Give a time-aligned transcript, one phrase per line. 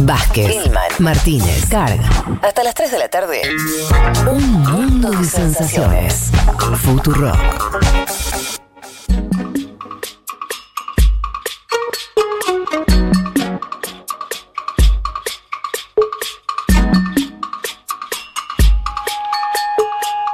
[0.00, 2.08] Vázquez, Gilman, Martínez, Carga.
[2.42, 3.42] Hasta las 3 de la tarde.
[4.28, 6.32] Un mundo de sensaciones.
[6.82, 7.38] Futurock.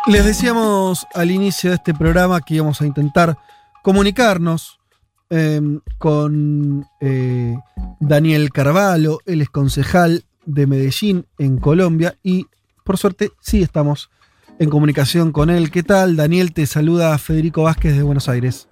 [0.06, 3.38] Les decíamos al inicio de este programa que íbamos a intentar
[3.82, 4.80] comunicarnos
[5.28, 5.60] eh,
[5.98, 7.56] con eh,
[8.00, 12.46] Daniel Carvalho, él es concejal de Medellín en Colombia y
[12.84, 14.10] por suerte sí estamos
[14.58, 15.70] en comunicación con él.
[15.70, 16.16] ¿Qué tal?
[16.16, 18.68] Daniel, te saluda Federico Vázquez de Buenos Aires.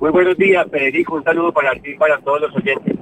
[0.00, 1.16] Muy buenos días, Federico.
[1.16, 2.96] Un saludo para ti y para todos los oyentes.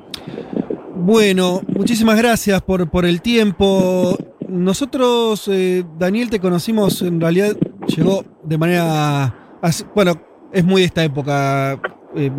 [0.97, 4.17] Bueno, muchísimas gracias por, por el tiempo.
[4.49, 10.21] Nosotros, eh, Daniel, te conocimos, en realidad llegó de manera, así- bueno,
[10.53, 11.81] es muy de esta época,
[12.17, 12.31] eh,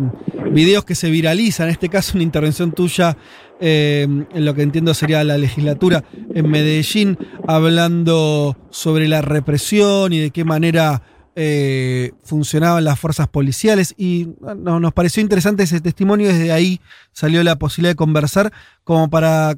[0.52, 3.16] videos que se viralizan, en este caso una intervención tuya
[3.60, 10.18] eh, en lo que entiendo sería la legislatura en Medellín, hablando sobre la represión y
[10.18, 11.02] de qué manera
[11.36, 13.94] eh, funcionaban las fuerzas policiales.
[13.96, 16.80] Y no, nos pareció interesante ese testimonio, desde ahí
[17.12, 18.52] salió la posibilidad de conversar
[18.84, 19.56] como para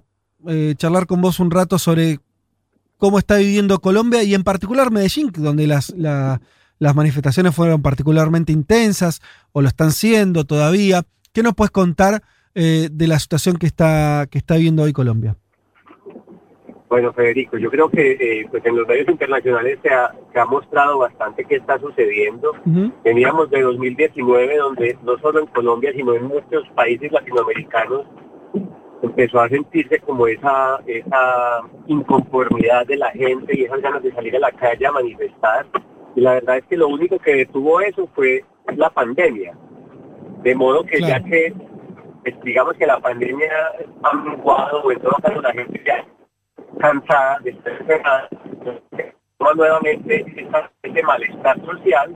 [0.76, 2.18] charlar con vos un rato sobre
[2.98, 6.40] cómo está viviendo Colombia y en particular Medellín, donde las, la-
[6.82, 11.02] las manifestaciones fueron particularmente intensas o lo están siendo todavía.
[11.32, 12.22] ¿Qué nos puedes contar
[12.56, 15.36] eh, de la situación que está, que está viviendo hoy Colombia?
[16.88, 20.44] Bueno, Federico, yo creo que eh, pues en los medios internacionales se ha, se ha
[20.44, 22.50] mostrado bastante qué está sucediendo.
[22.66, 22.92] Ujú.
[23.04, 28.06] Veníamos de 2019, donde no solo en Colombia, sino en muchos países latinoamericanos
[29.02, 34.34] empezó a sentirse como esa, esa inconformidad de la gente y esas ganas de salir
[34.34, 35.66] a la calle a manifestar.
[36.14, 38.44] Y la verdad es que lo único que detuvo eso fue
[38.76, 39.54] la pandemia.
[40.42, 41.24] De modo que Claro.
[41.24, 41.54] ya que,
[42.22, 43.50] pues, digamos que la pandemia
[44.02, 46.04] ha menguado, o en todo caso la gente ya
[46.78, 48.28] cansada de estar
[49.38, 52.14] toma nuevamente esa- ese malestar social,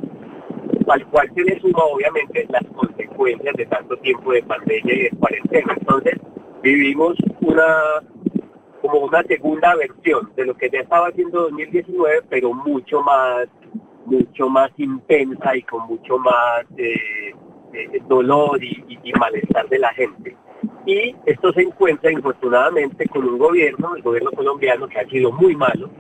[0.89, 5.11] al cual se le suma obviamente las consecuencias de tanto tiempo de pandemia y de
[5.19, 5.75] cuarentena.
[5.79, 6.15] Entonces,
[6.63, 7.67] vivimos una
[8.83, 13.49] como una segunda versión de lo que ya estaba haciendo 2019, pero mucho más
[14.07, 17.33] mucho más intensa y con mucho más eh,
[17.73, 20.37] eh, dolor y, malestar de la gente.
[20.85, 25.57] Y esto se encuentra infortunadamente con un gobierno, el gobierno colombiano, que ha sido muy
[25.57, 25.91] malo,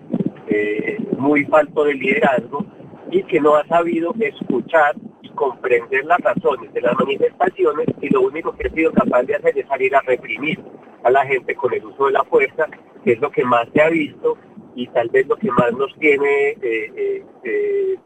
[0.49, 2.65] eh, muy falto de liderazgo
[3.11, 8.23] y que no ha sabido escuchar y comprender las razones de las manifestaciones y lo
[8.23, 10.61] único que ha sido capaz de hacer es salir a reprimir
[11.05, 12.67] a la gente con el uso de la fuerza,
[13.05, 14.37] que es lo que más se ha visto
[14.77, 17.97] y tal vez lo que más nos tiene eh, eh, eh,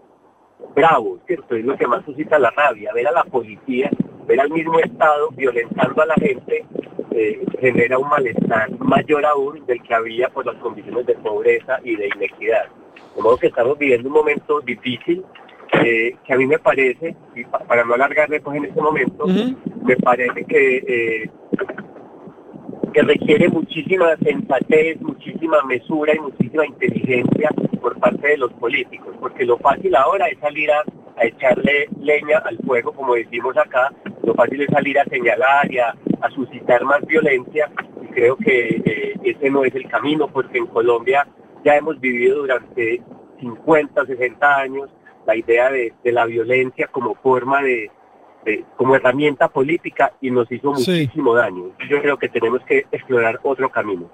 [0.75, 1.55] bravos, ¿cierto?
[1.57, 3.91] Es lo que más suscita la rabia, ver a la policía,
[4.27, 6.65] ver al mismo Estado violentando a la gente,
[7.11, 11.97] eh, genera un malestar mayor aún del que había por las condiciones de pobreza y
[11.97, 12.67] de inequidad.
[13.17, 15.25] De modo que estamos viviendo un momento difícil,
[15.85, 19.27] eh, que a mí me parece, y pa- para no alargarme pues en este momento,
[19.85, 21.31] me parece que, eh,
[22.93, 29.45] que requiere muchísima sensatez, muchísima mesura y muchísima inteligencia por parte de los políticos, porque
[29.45, 30.85] lo fácil ahora es salir a,
[31.23, 33.93] echarle leña al fuego, como decimos acá,
[34.23, 35.95] lo fácil es salir a señalar y a,
[36.35, 37.71] suscitar más violencia,
[38.03, 41.27] y creo que eh, ese no es el camino, porque en Colombia
[41.63, 43.03] ya hemos vivido durante
[43.39, 44.91] 50, 60 años
[45.27, 47.91] la idea de, de la violencia como forma de,
[48.45, 50.91] de- como herramienta política y nos hizo Sí.
[50.93, 51.73] muchísimo daño.
[51.91, 54.11] Yo creo que tenemos que explorar otro camino.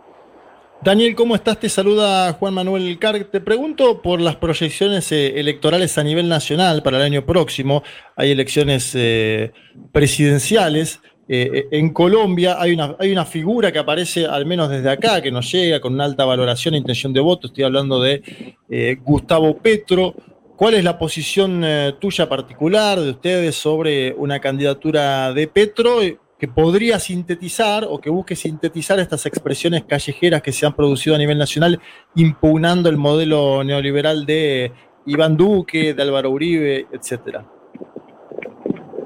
[0.82, 1.58] Daniel, ¿cómo estás?
[1.58, 3.30] Te saluda Juan Manuel Carg.
[3.30, 7.82] Te pregunto por las proyecciones eh, electorales a nivel nacional para el año próximo.
[8.14, 9.52] Hay elecciones eh,
[9.92, 11.00] presidenciales.
[11.28, 15.20] Eh, eh, en Colombia hay una, hay una figura que aparece, al menos desde acá,
[15.20, 17.48] que nos llega con una alta valoración e intención de voto.
[17.48, 18.22] Estoy hablando de
[18.70, 20.14] eh, Gustavo Petro.
[20.56, 26.18] ¿Cuál es la posición eh, tuya particular de ustedes sobre una candidatura de Petro eh,
[26.38, 31.18] que podría sintetizar o que busque sintetizar estas expresiones callejeras que se han producido a
[31.18, 31.78] nivel nacional
[32.14, 34.72] impugnando el modelo neoliberal de
[35.04, 37.44] Iván Duque, de Álvaro Uribe, etcétera?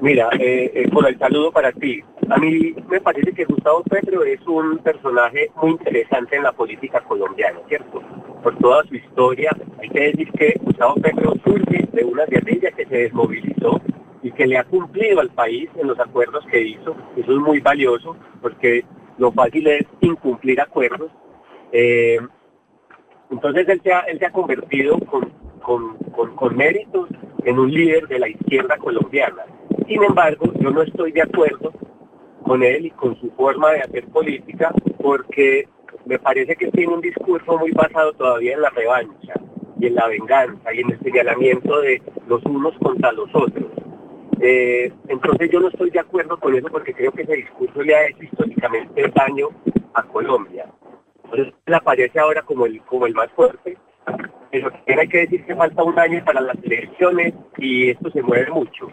[0.01, 2.01] Mira, eh, eh, por el saludo para ti.
[2.31, 7.01] A mí me parece que Gustavo Petro es un personaje muy interesante en la política
[7.01, 8.01] colombiana, ¿cierto?
[8.41, 9.51] Por toda su historia,
[9.81, 13.81] hay que decir que Gustavo Petro surge de una guerrilla que se desmovilizó
[14.23, 16.95] y que le ha cumplido al país en los acuerdos que hizo.
[17.17, 18.85] Eso es muy valioso porque
[19.17, 21.11] lo fácil es incumplir acuerdos.
[21.73, 22.17] Eh,
[23.29, 27.09] entonces él se ha, él se ha convertido con, con, con, con méritos
[27.43, 29.43] en un líder de la izquierda colombiana.
[29.85, 31.73] Sin embargo, yo no estoy de acuerdo
[32.51, 35.69] con él y con su forma de hacer política, porque
[36.05, 39.35] me parece que tiene un discurso muy basado todavía en la revancha
[39.79, 43.71] y en la venganza y en el señalamiento de los unos contra los otros.
[44.41, 47.95] Eh, entonces yo no estoy de acuerdo con eso porque creo que ese discurso le
[47.95, 49.47] ha hecho históricamente daño
[49.93, 50.65] a Colombia.
[51.23, 53.77] Entonces le aparece ahora como el, como el más fuerte,
[54.51, 58.21] pero también hay que decir que falta un año para las elecciones y esto se
[58.21, 58.89] mueve mucho.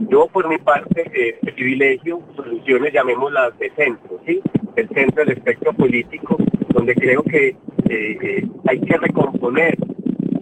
[0.00, 4.40] Yo por mi parte eh, privilegio soluciones, llamémoslas de centro, ¿sí?
[4.76, 6.36] El centro del espectro político,
[6.68, 7.56] donde creo que eh,
[7.88, 9.76] eh, hay que recomponer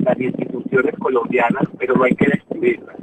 [0.01, 2.97] las instituciones colombianas, pero no hay que destruirlas.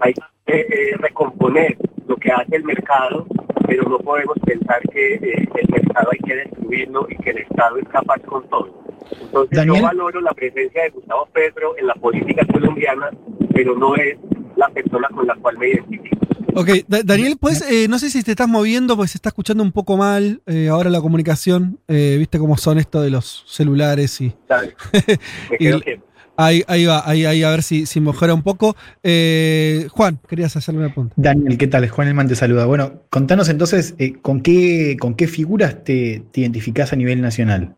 [0.00, 0.14] Hay
[0.46, 1.76] que recomponer
[2.08, 3.26] lo que hace el mercado,
[3.66, 7.88] pero no podemos pensar que el mercado hay que destruirlo y que el Estado es
[7.88, 8.82] capaz con todo.
[9.20, 13.10] Entonces yo valoro la presencia de Gustavo Petro en la política colombiana,
[13.54, 14.18] pero no es
[14.56, 16.22] la persona con la cual me identifico.
[16.54, 19.96] Ok, Daniel, pues no sé si te estás moviendo, pues se está escuchando un poco
[19.96, 21.78] mal eh, ahora la comunicación.
[21.88, 24.34] Eh, Viste cómo son esto de los celulares y.
[26.34, 28.74] Ahí, ahí va, ahí, ahí a ver si, si mejora un poco.
[29.02, 31.14] Juan, querías hacerle una pregunta.
[31.18, 31.86] Daniel, ¿qué tal?
[31.88, 32.64] Juan Elman te saluda.
[32.64, 37.76] Bueno, contanos entonces, ¿con, qué, ¿con qué figuras te, te identificás a nivel nacional?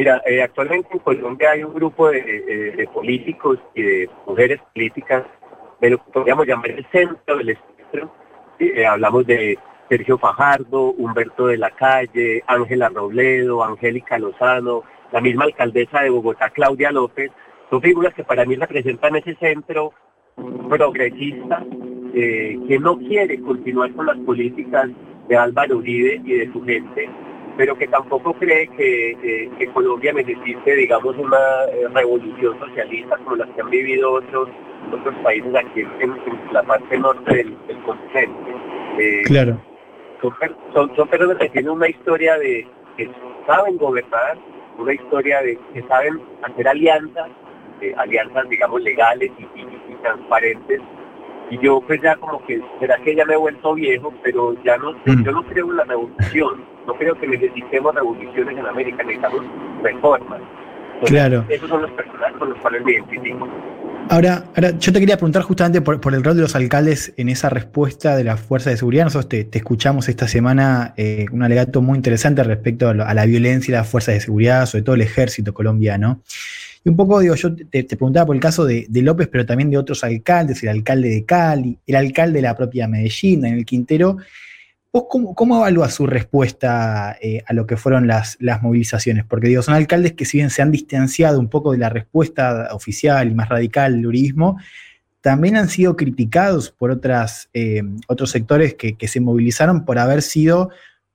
[0.00, 5.26] Mira, eh, actualmente en Colombia hay un grupo de, políticos y de mujeres políticas
[5.78, 8.10] de lo que podríamos llamar el centro del espectro.
[8.58, 9.58] Eh, hablamos de
[9.90, 16.48] Sergio Fajardo, Humberto de la Calle, Ángela Robledo, Angélica Lozano, la misma alcaldesa de Bogotá,
[16.48, 17.30] Claudia López.
[17.68, 19.92] Son figuras que para mí representan ese centro
[20.70, 21.62] progresista
[22.14, 24.88] eh, que no quiere continuar con las políticas
[25.28, 27.06] de Álvaro Uribe y de su gente,
[27.56, 33.60] pero que tampoco cree que, Colombia necesite, digamos, una eh, revolución socialista como las que
[33.60, 34.48] han vivido otros
[34.92, 36.16] otros países aquí en,
[36.52, 38.54] la parte norte del, continente.
[38.98, 39.60] Eh, claro.
[40.74, 42.66] Son, son, personas que tienen una historia de
[42.96, 43.10] que
[43.46, 44.38] saben gobernar,
[44.78, 47.28] una historia de que saben hacer alianzas,
[47.96, 50.80] alianzas, digamos, legales y transparentes,
[51.50, 54.76] y yo pues ya como que, será que ya me he vuelto viejo, pero ya
[54.78, 55.24] no, mm.
[55.24, 59.44] yo no creo en la revolución, no creo que necesitemos revoluciones en América, necesitamos
[59.82, 60.40] reformas.
[61.06, 61.44] claro.
[61.48, 63.48] Esos son los personajes con los cuales me identifico.
[64.08, 67.48] Ahora, ahora, yo te quería preguntar justamente por, el rol de los alcaldes en esa
[67.48, 69.04] respuesta de las fuerzas de seguridad.
[69.04, 73.70] Nosotros te, escuchamos esta semana eh, un alegato muy interesante respecto a, a, la violencia
[73.70, 76.22] y las fuerzas de seguridad, sobre todo el ejército colombiano.
[76.84, 79.76] Y un poco, digo, yo te, preguntaba por el caso de, López, pero también de
[79.76, 84.16] otros alcaldes, el alcalde de Cali, el alcalde de la propia Medellín, en el Quintero.
[84.92, 89.24] ¿Vos cómo, cómo evalúas su respuesta eh, a lo que fueron las, las movilizaciones?
[89.24, 93.30] Porque son alcaldes que si bien se han distanciado un poco de la respuesta oficial
[93.30, 94.58] y más radical del urismo,
[95.20, 100.22] también han sido criticados por otras, eh, otros sectores que, que, se movilizaron por haber
[100.22, 100.70] sido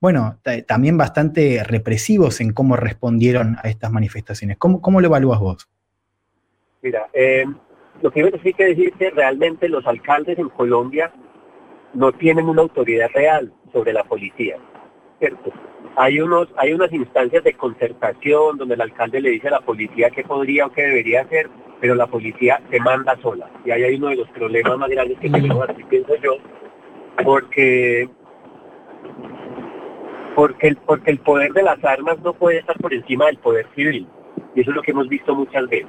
[0.05, 0.37] bueno,
[0.67, 4.55] también bastante represivos en cómo respondieron a estas manifestaciones.
[4.57, 5.69] ¿Cómo, cómo lo evalúas vos?
[6.83, 7.45] Mira, eh,
[8.03, 11.11] lo que hay que decir que realmente los alcaldes en Colombia
[11.95, 14.55] no tienen una autoridad real sobre la policía,
[15.19, 15.51] ¿cierto?
[15.97, 20.09] Hay, unos, hay unas instancias de concertación donde el alcalde le dice a la policía
[20.11, 21.49] qué podría o qué debería hacer,
[21.81, 23.49] pero la policía se manda sola.
[23.65, 26.37] Y ahí hay uno de los problemas más grandes que tenemos, así pienso yo,
[27.21, 28.07] porque
[30.35, 33.67] porque el, porque el poder de las armas no puede estar por encima del poder
[33.75, 34.07] civil.
[34.55, 35.87] Y eso es lo que hemos visto muchas veces.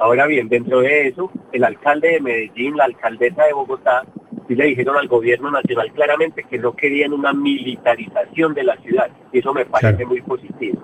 [0.00, 4.04] Ahora bien, dentro de eso, el alcalde de Medellín, la alcaldesa de Bogotá,
[4.50, 9.08] sí le dijeron al gobierno nacional claramente que no querían una militarización de la ciudad.
[9.32, 10.82] Y eso me parece muy positivo.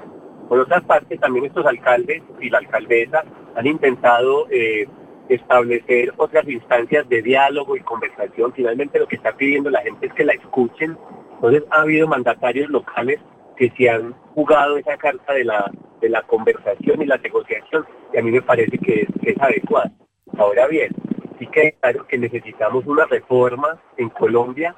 [0.48, 3.24] Por otra parte, también estos alcaldes y la alcaldesa
[3.56, 4.86] han intentado eh,
[5.28, 8.52] establecer otras instancias de diálogo y conversación.
[8.52, 10.96] Finalmente lo que está pidiendo la gente es que la escuchen
[11.36, 13.20] entonces ha habido mandatarios locales
[13.56, 15.70] que se han jugado esa carta de la,
[16.00, 19.92] de la conversación y la negociación y a mí me parece que, es adecuada.
[20.38, 20.90] Ahora bien,
[21.38, 24.74] sí que claro que necesitamos una reforma en Colombia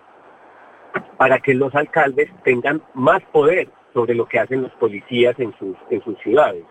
[1.17, 5.77] para que los alcaldes tengan más poder sobre lo que hacen los policías en sus,
[5.91, 6.65] en sus ciudades.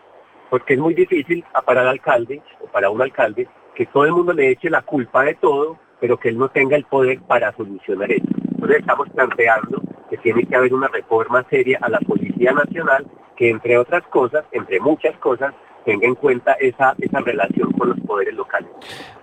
[0.49, 4.33] Porque es muy difícil para el alcalde o para un alcalde que todo el mundo
[4.33, 8.11] le eche la culpa de todo, pero que él no tenga el poder para solucionar
[8.11, 8.25] eso.
[8.53, 13.49] Entonces estamos planteando que tiene que haber una reforma seria a la Policía Nacional que
[13.49, 15.53] entre otras cosas, entre muchas cosas,
[15.87, 18.69] tenga en cuenta esa, esa relación con los poderes locales.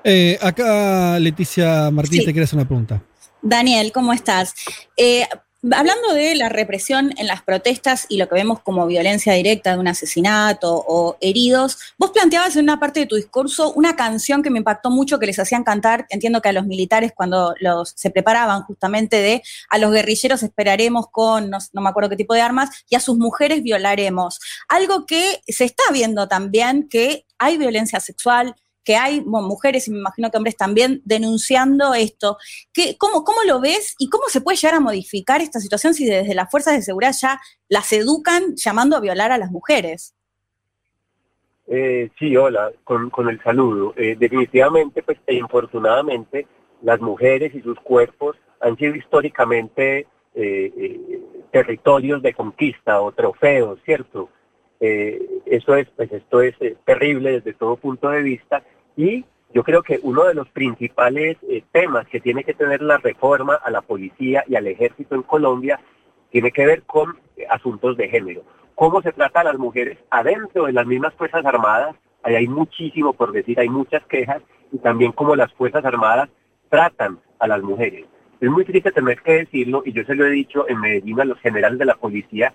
[0.03, 3.03] Eh, acá Leticia Martínez te quiere hacer una pregunta.
[3.43, 4.55] Daniel, ¿cómo estás?
[4.97, 5.27] Eh,
[5.73, 9.79] Hablando de la represión en las protestas y lo que vemos como violencia directa de
[9.79, 14.51] un asesinato o heridos, vos planteabas en una parte de tu discurso una canción que
[14.51, 18.11] me impactó mucho que les hacían cantar, entiendo que a los militares cuando los se
[18.11, 22.43] preparaban justamente de a los guerrilleros esperaremos con no, no me acuerdo qué tipo de
[22.43, 24.41] armas y a sus mujeres violaremos.
[24.69, 29.99] Algo que se está viendo también que hay violencia sexual, que hay mujeres y me
[29.99, 32.37] imagino que hombres también denunciando esto.
[32.73, 36.05] ¿Qué, cómo, ¿Cómo lo ves y cómo se puede llegar a modificar esta situación si
[36.07, 40.15] desde las fuerzas de seguridad ya las educan llamando a violar a las mujeres?
[41.67, 43.95] Eh, sí, hola, con, con el saludo.
[43.97, 46.47] Eh, definitivamente, pues, e infortunadamente,
[46.83, 51.21] las mujeres y sus cuerpos han sido históricamente eh, eh
[51.55, 54.29] territorios de conquista o trofeos, ¿cierto?
[54.81, 58.63] Eh, eso es, pues esto es eh, terrible desde todo punto de vista
[58.97, 62.99] y yo creo que uno de los principales eh, temas que tiene que tener la
[62.99, 65.81] reforma a la policía y al ejército en Colombia
[66.31, 68.43] tiene que ver con eh, asuntos de género.
[68.75, 73.31] Cómo se trata a las mujeres adentro de las mismas Fuerzas Armadas, hay muchísimo por
[73.31, 76.29] decir, hay muchas quejas, y también cómo las Fuerzas Armadas
[76.69, 78.07] tratan a las mujeres.
[78.41, 81.25] Es muy triste tener que decirlo, y yo se lo he dicho en Medellín a
[81.25, 82.53] los generales de la policía,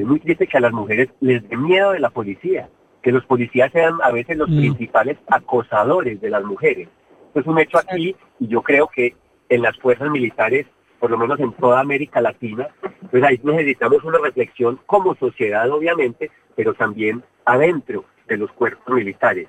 [0.00, 2.68] es muy triste que a las mujeres les dé miedo de la policía,
[3.02, 4.58] que los policías sean a veces los Mm.
[4.58, 6.88] principales acosadores de las mujeres.
[7.28, 9.14] Esto es un hecho aquí y yo creo que
[9.48, 10.66] en las fuerzas militares,
[11.00, 12.68] por lo menos en toda América Latina,
[13.10, 19.48] pues ahí necesitamos una reflexión como sociedad, obviamente, pero también adentro de los cuerpos militares.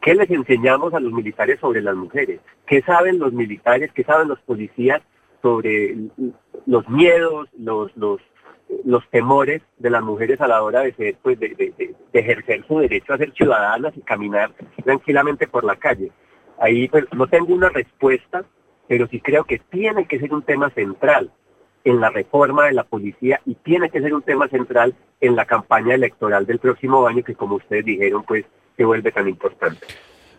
[0.00, 2.40] ¿Qué les enseñamos a los militares sobre las mujeres?
[2.66, 5.02] ¿Qué saben los militares, qué saben los policías
[5.42, 5.96] sobre
[6.66, 8.20] los miedos, los, los,
[8.84, 12.78] los temores de las mujeres a la hora de, ser, pues, de, de- ejercer su
[12.78, 14.52] derecho a ser ciudadanas y caminar
[14.84, 16.10] tranquilamente por la calle?
[16.58, 18.44] Ahí pues, no tengo una respuesta,
[18.88, 21.30] pero sí creo que tiene que ser un tema central
[21.84, 25.44] en la reforma de la policía y tiene que ser un tema central en la
[25.44, 28.44] campaña electoral del próximo año que como ustedes dijeron pues
[28.76, 29.86] se vuelve tan importante.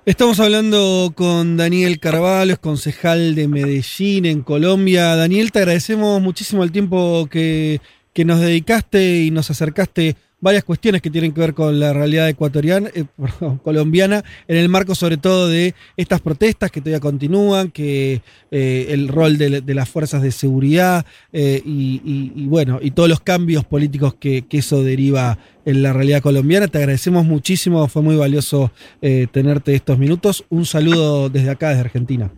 [0.05, 5.15] Estamos hablando con Daniel Carvalho, es concejal de Medellín, en Colombia.
[5.15, 7.79] Daniel, te agradecemos muchísimo el tiempo que,
[8.19, 12.27] que nos dedicaste y nos acercaste varias cuestiones que tienen que ver con la realidad
[12.27, 13.05] ecuatoriana, eh,
[13.63, 18.21] colombiana, en el marco sobre todo de estas protestas que todavía continúan, que
[18.51, 23.63] eh, el rol de, las fuerzas de seguridad eh, y, bueno, y todos los cambios
[23.63, 26.67] políticos que, que eso deriva en la realidad colombiana.
[26.67, 30.43] Te agradecemos muchísimo, fue muy valioso tenerte estos minutos.
[30.49, 32.29] Un saludo desde acá, desde Argentina.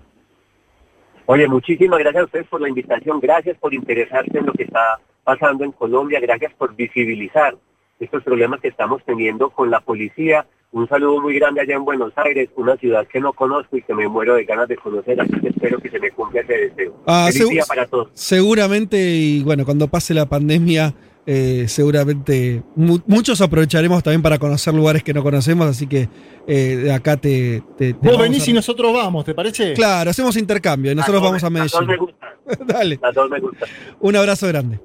[1.26, 5.00] Oye, muchísimas gracias a ustedes por la invitación, gracias por interesarse en lo que está
[5.24, 7.56] pasando en Colombia, gracias por visibilizar
[8.00, 10.46] estos problemas que estamos teniendo con la policía.
[10.72, 13.94] Un saludo muy grande allá en Buenos Aires, una ciudad que no conozco y que
[13.94, 16.96] me muero de ganas de conocer, así que espero que se me cumpla ese deseo.
[17.06, 18.08] Ah, Feliz día para todos.
[18.13, 20.94] Seguramente, y bueno, cuando pase la pandemia,
[21.25, 26.08] eh, seguramente mu- muchos aprovecharemos también para conocer lugares que no conocemos, así que
[26.48, 27.62] eh, de acá te...
[27.78, 29.74] te- te Vos venís a- y nosotros vamos, ¿te parece?
[29.74, 32.06] Claro, hacemos intercambio y nosotros Las vamos a dos- Las dos me Medellín.
[32.06, 33.70] gustan, Dale, las dos me gustan.
[34.00, 34.80] un abrazo grande.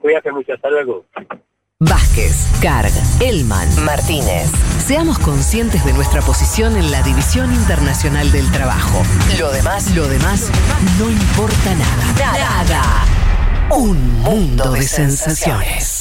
[0.00, 1.04] Cuídate mucho, hasta luego.
[1.82, 4.50] Vázquez, Carg, Elman, Martínez.
[4.78, 9.02] Seamos conscientes de nuestra posición en la División Internacional del Trabajo.
[9.38, 10.50] Lo demás, lo demás,
[10.98, 12.34] no importa nada.
[12.38, 12.82] Nada.
[13.70, 15.99] Un mundo de sensaciones.